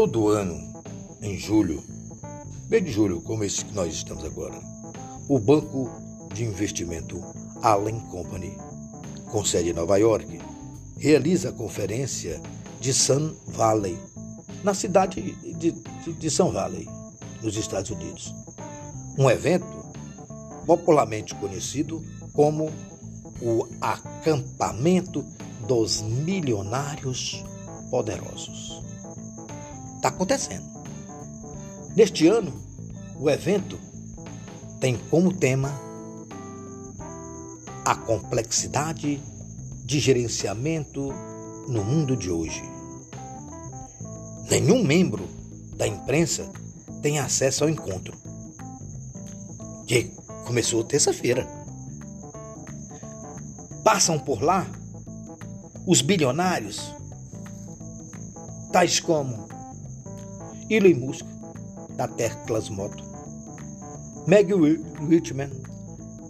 [0.00, 0.82] Todo ano,
[1.20, 1.84] em julho,
[2.70, 4.58] mês de julho, como esse que nós estamos agora,
[5.28, 5.90] o Banco
[6.32, 7.22] de Investimento
[7.60, 8.56] Allen Company,
[9.30, 10.40] com sede em Nova York,
[10.96, 12.40] realiza a conferência
[12.80, 13.98] de Sun Valley,
[14.64, 16.88] na cidade de, de, de Sun Valley,
[17.42, 18.34] nos Estados Unidos.
[19.18, 19.84] Um evento
[20.64, 22.72] popularmente conhecido como
[23.42, 25.22] o acampamento
[25.68, 27.44] dos milionários
[27.90, 28.69] poderosos.
[30.00, 30.64] Está acontecendo.
[31.94, 32.54] Neste ano,
[33.18, 33.78] o evento
[34.80, 35.78] tem como tema
[37.84, 39.22] a complexidade
[39.84, 41.12] de gerenciamento
[41.68, 42.62] no mundo de hoje.
[44.48, 45.28] Nenhum membro
[45.76, 46.50] da imprensa
[47.02, 48.16] tem acesso ao encontro,
[49.86, 50.04] que
[50.46, 51.46] começou terça-feira.
[53.84, 54.66] Passam por lá
[55.86, 56.90] os bilionários,
[58.72, 59.49] tais como
[60.70, 61.26] Elon Musk,
[61.96, 63.02] da Tesla Moto,
[64.28, 65.50] Meg Whitman,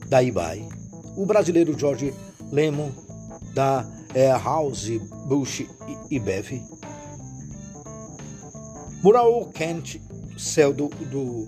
[0.08, 0.66] da eBay,
[1.14, 2.14] o brasileiro George
[2.50, 2.90] Lemon,
[3.54, 5.66] da é, House Bush
[6.10, 6.62] e Bev,
[9.02, 10.00] Mural Kent,
[10.38, 11.46] céu do, do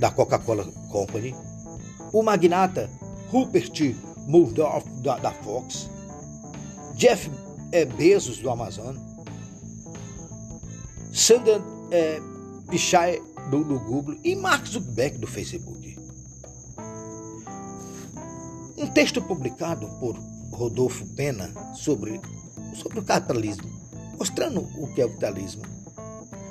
[0.00, 1.34] da Coca-Cola Company,
[2.14, 2.88] o magnata
[3.30, 3.94] Rupert
[4.26, 5.90] Murdoch da, da Fox,
[6.94, 7.30] Jeff
[7.72, 8.96] é, Bezos do Amazon,
[11.12, 12.20] Sander é,
[12.68, 15.96] Pichai do, do Google e Mark Zuckerberg do Facebook.
[18.76, 20.16] Um texto publicado por
[20.50, 22.20] Rodolfo Pena sobre,
[22.74, 23.70] sobre o capitalismo,
[24.18, 25.62] mostrando o que é o capitalismo,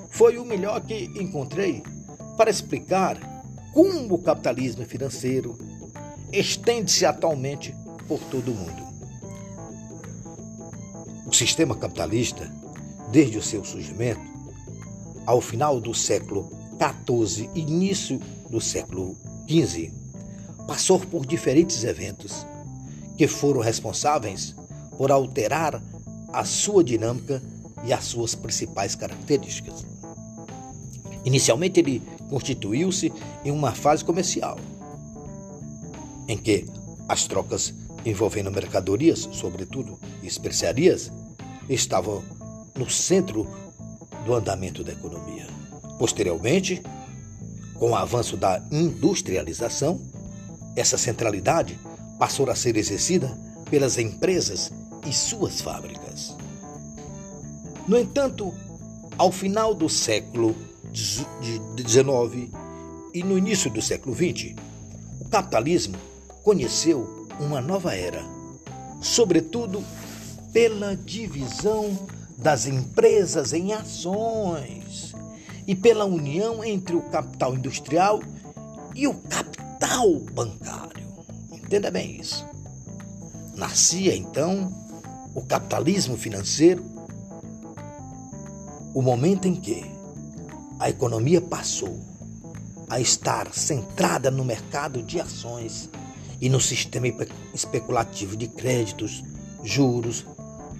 [0.09, 1.83] foi o melhor que encontrei
[2.37, 3.17] para explicar
[3.73, 5.57] como o capitalismo financeiro
[6.31, 7.75] estende-se atualmente
[8.07, 8.83] por todo o mundo.
[11.27, 12.49] O sistema capitalista,
[13.11, 14.32] desde o seu surgimento,
[15.25, 18.19] ao final do século XIV e início
[18.49, 19.15] do século
[19.47, 19.91] XV,
[20.67, 22.45] passou por diferentes eventos
[23.17, 24.55] que foram responsáveis
[24.97, 25.81] por alterar
[26.31, 27.41] a sua dinâmica
[27.85, 29.85] e as suas principais características.
[31.25, 33.13] Inicialmente, ele constituiu-se
[33.45, 34.57] em uma fase comercial,
[36.27, 36.65] em que
[37.07, 37.73] as trocas
[38.05, 41.11] envolvendo mercadorias, sobretudo especiarias,
[41.69, 42.23] estavam
[42.75, 43.47] no centro
[44.25, 45.47] do andamento da economia.
[45.97, 46.81] Posteriormente,
[47.75, 49.99] com o avanço da industrialização,
[50.75, 51.77] essa centralidade
[52.17, 53.37] passou a ser exercida
[53.69, 54.71] pelas empresas
[55.05, 56.35] e suas fábricas.
[57.87, 58.53] No entanto,
[59.17, 60.55] ao final do século
[60.93, 62.49] XIX
[63.13, 64.55] e no início do século XX,
[65.19, 65.95] o capitalismo
[66.43, 68.23] conheceu uma nova era,
[69.01, 69.83] sobretudo
[70.51, 71.97] pela divisão
[72.43, 75.15] das empresas em ações
[75.65, 78.19] e pela união entre o capital industrial
[78.93, 81.07] e o capital bancário.
[81.53, 82.45] Entenda bem isso.
[83.55, 84.71] Nascia então
[85.33, 86.83] o capitalismo financeiro,
[88.93, 89.89] o momento em que
[90.79, 91.97] a economia passou
[92.89, 95.89] a estar centrada no mercado de ações
[96.41, 97.07] e no sistema
[97.53, 99.23] especulativo de créditos,
[99.63, 100.25] juros,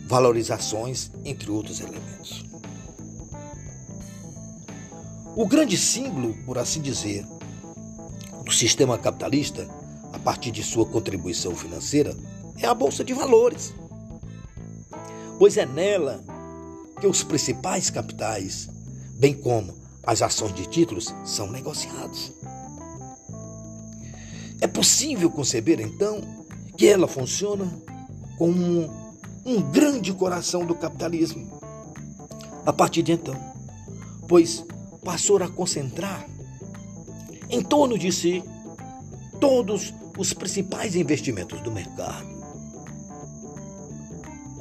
[0.06, 2.46] valorizações, entre outros elementos.
[5.36, 7.26] O grande símbolo, por assim dizer,
[8.46, 9.68] do sistema capitalista,
[10.12, 12.16] a partir de sua contribuição financeira,
[12.58, 13.74] é a Bolsa de Valores.
[15.40, 16.24] Pois é nela
[17.00, 18.70] que os principais capitais,
[19.20, 19.74] bem como
[20.06, 22.32] as ações de títulos são negociados.
[24.62, 26.22] É possível conceber, então,
[26.78, 27.66] que ela funciona
[28.38, 29.03] como
[29.46, 31.60] um, grande coração do capitalismo.
[32.66, 33.36] A partir de então,
[34.28, 34.66] pois
[35.04, 36.26] passou a concentrar
[37.50, 38.44] em torno de si
[39.40, 42.28] todos os principais investimentos do mercado.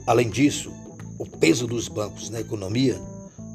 [0.07, 0.73] Além disso,
[1.19, 3.01] o peso dos bancos na economia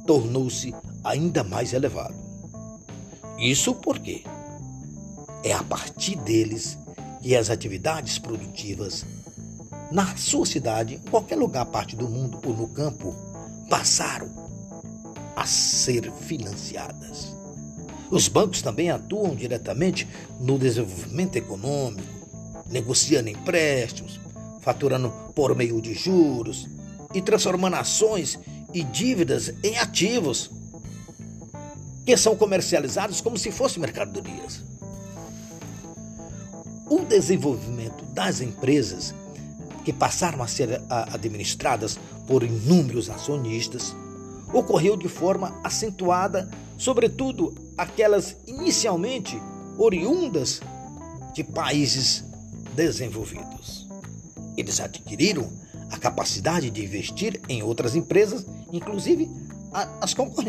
[0.06, 0.74] tornou-se
[1.04, 2.16] ainda mais elevado.
[3.38, 4.24] Isso porque
[5.44, 6.78] é a partir deles
[7.22, 9.06] que as atividades produtivas
[9.92, 13.16] na sua cidade, em qualquer lugar, parte do mundo ou no campo,
[13.69, 14.30] passaram
[15.36, 17.36] a ser financiadas.
[18.10, 20.07] Os bancos também atuam diretamente
[20.39, 22.07] no desenvolvimento econômico,
[22.69, 24.19] negociando empréstimos,
[24.62, 26.68] faturando por meio de juros
[27.13, 28.40] e transformando ações
[28.74, 30.51] e dívidas em ativos
[32.06, 34.63] que são comercializados como se fossem mercadorias.
[36.90, 39.13] O desenvolvimento das empresas
[39.88, 41.98] que passaram a ser administradas
[42.28, 43.95] por inúmeros acionistas
[44.51, 49.42] ocorreu de forma acentuada, sobretudo aquelas inicialmente
[49.78, 50.60] oriundas
[51.34, 52.25] de países
[52.75, 53.88] desenvolvidos.
[54.57, 55.50] Eles adquiriram
[55.90, 59.31] a capacidade de investir em outras empresas, inclusive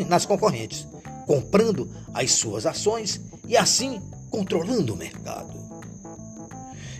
[0.09, 0.85] nas concorrentes,
[1.25, 5.57] comprando as suas ações e assim controlando o mercado.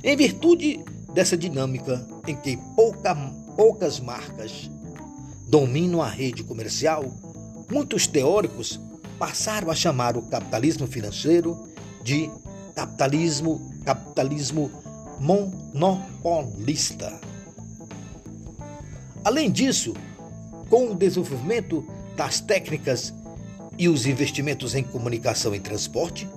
[0.02, 0.82] Em virtude
[1.14, 3.16] dessa dinâmica em que pouca,
[3.56, 4.70] poucas marcas
[5.48, 7.04] dominam a rede comercial,
[7.72, 8.80] muitos teóricos
[9.18, 11.68] passaram a chamar o capitalismo financeiro
[12.04, 12.30] de
[12.76, 14.72] capitalismo, capitalismo
[15.20, 17.20] monopolista.
[19.26, 19.94] Além disso,
[20.70, 21.86] com o desenvolvimento
[22.16, 23.14] das técnicas
[23.78, 26.30] e os investimentos em comunicação e transporte,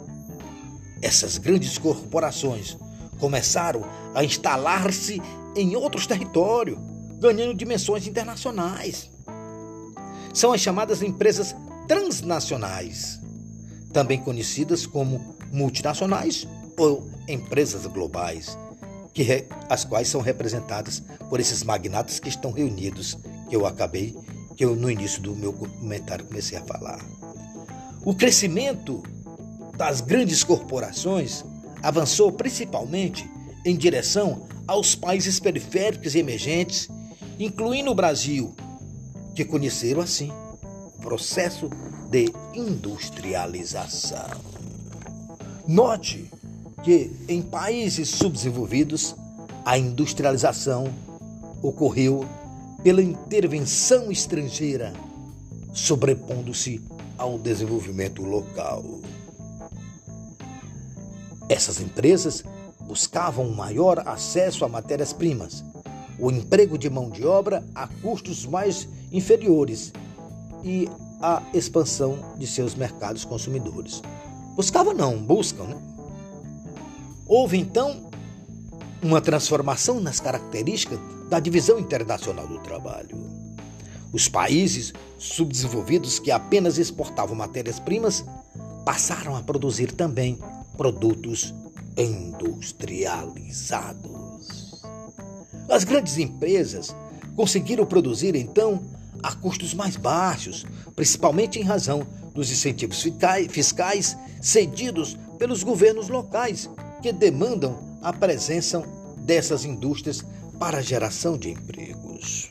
[1.03, 2.79] essas grandes corporações
[3.23, 3.85] começaram
[4.17, 5.23] a instalar-se
[5.55, 6.77] em outros territórios,
[7.21, 9.09] ganhando dimensões internacionais.
[10.35, 11.55] São as chamadas empresas
[11.87, 13.21] transnacionais,
[13.93, 18.59] também conhecidas como multinacionais ou empresas globais,
[19.15, 23.17] que as quais são representadas por esses magnatas que estão reunidos,
[23.49, 24.17] que eu acabei,
[24.57, 26.99] que eu no início do meu comentário comecei a falar.
[28.05, 29.01] O crescimento
[29.77, 31.45] das grandes corporações
[31.83, 33.29] avançou principalmente
[33.65, 36.89] em direção aos países periféricos e emergentes,
[37.39, 38.55] incluindo o Brasil,
[39.35, 40.31] que conheceram assim
[40.87, 41.69] o processo
[42.11, 44.29] de industrialização.
[45.67, 46.31] Note
[46.83, 49.15] que em países subdesenvolvidos
[49.65, 50.93] a industrialização
[51.63, 52.27] ocorreu
[52.83, 54.93] pela intervenção estrangeira,
[55.73, 56.81] sobrepondo-se
[57.17, 58.85] ao desenvolvimento local.
[61.53, 62.43] Essas empresas
[62.81, 65.63] buscavam maior acesso a matérias-primas,
[66.19, 69.93] o emprego de mão de obra a custos mais inferiores
[70.65, 70.89] e
[71.21, 74.01] a expansão de seus mercados consumidores.
[74.57, 75.77] Buscava não, buscam, né?
[77.27, 78.11] Houve então
[79.03, 80.99] uma transformação nas características
[81.29, 83.15] da divisão internacional do trabalho.
[84.11, 88.25] Os países subdesenvolvidos que apenas exportavam matérias-primas
[88.87, 90.39] passaram a produzir também
[90.77, 91.55] produtos
[91.97, 94.83] industrializados.
[95.69, 96.93] As grandes empresas
[97.37, 98.83] conseguiram produzir então
[99.23, 100.67] a custos mais baixos,
[100.97, 103.07] principalmente em razão dos incentivos
[103.51, 106.69] fiscais cedidos pelos governos locais,
[107.01, 108.83] que demandam a presença
[109.19, 110.25] dessas indústrias
[110.59, 112.51] para a geração de empregos.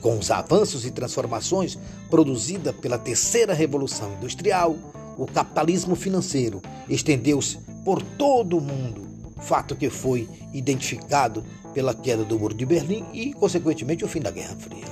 [0.00, 1.78] Com os avanços e transformações
[2.10, 4.76] produzidas pela terceira revolução industrial,
[5.16, 9.06] o capitalismo financeiro estendeu-se por todo o mundo,
[9.38, 14.30] fato que foi identificado pela queda do Muro de Berlim e, consequentemente, o fim da
[14.30, 14.84] Guerra Fria.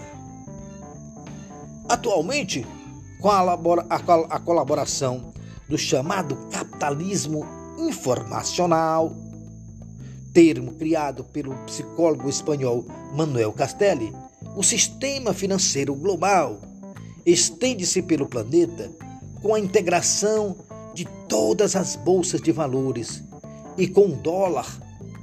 [1.89, 2.67] Atualmente,
[3.21, 5.33] com a colaboração
[5.69, 7.47] do chamado capitalismo
[7.79, 9.15] informacional,
[10.33, 12.85] termo criado pelo psicólogo espanhol
[13.15, 14.13] Manuel Castelli,
[14.57, 16.61] o sistema financeiro global
[17.25, 18.91] estende-se pelo planeta
[19.45, 20.57] com a integração
[20.95, 23.23] de todas as bolsas de valores
[23.77, 24.67] e com o dólar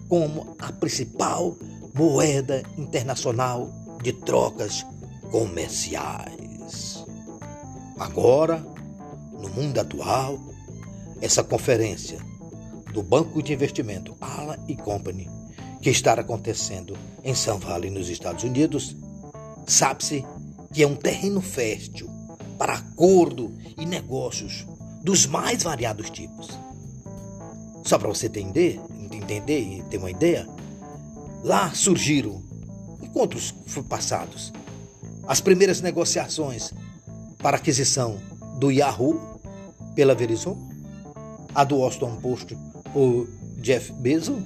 [0.08, 1.58] como a principal
[1.92, 3.68] moeda internacional
[4.04, 4.86] de trocas
[5.32, 7.04] comerciais.
[7.98, 8.64] Agora,
[9.34, 10.40] no mundo atual,
[11.20, 12.20] essa conferência
[12.94, 15.28] do Banco de Investimento Ala e Company,
[15.82, 18.96] que está acontecendo em São Vale, nos Estados Unidos,
[19.66, 20.24] sabe-se
[20.72, 22.21] que é um terreno fértil
[22.62, 24.68] para acordo e negócios
[25.02, 26.48] dos mais variados tipos.
[27.84, 28.80] Só para você entender,
[29.12, 30.48] entender e ter uma ideia,
[31.44, 32.40] lá surgiram
[33.02, 33.52] encontros
[33.90, 34.54] passados,
[35.28, 36.72] as primeiras negociações
[37.40, 38.20] para aquisição
[38.60, 39.20] do Yahoo
[39.96, 40.56] pela Verizon,
[41.56, 42.56] a do Washington Post
[42.94, 43.28] por
[43.58, 44.44] Jeff Bezos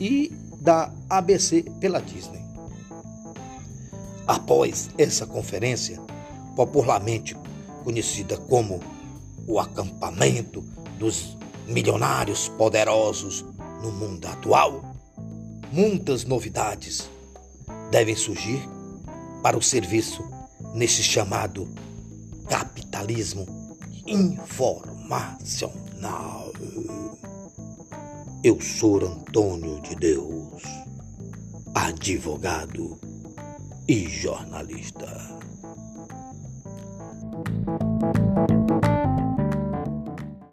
[0.00, 2.46] e da ABC pela Disney.
[4.24, 6.00] Após essa conferência,
[6.54, 7.36] popularmente
[7.86, 8.80] conhecida como
[9.46, 10.60] o acampamento
[10.98, 11.38] dos
[11.68, 13.44] milionários poderosos
[13.80, 14.82] no mundo atual,
[15.70, 17.08] muitas novidades
[17.92, 18.60] devem surgir
[19.40, 20.28] para o serviço
[20.74, 21.72] nesse chamado
[22.48, 23.46] capitalismo
[24.04, 26.52] informacional.
[28.42, 30.60] Eu sou Antônio de Deus,
[31.72, 32.98] advogado
[33.86, 35.36] e jornalista.
[37.98, 38.75] Thank you.